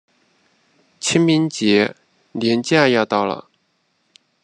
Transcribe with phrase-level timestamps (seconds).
[0.99, 1.95] 清明节
[2.31, 3.49] 连假要到了